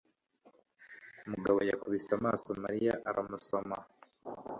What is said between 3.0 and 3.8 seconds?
aramusoma.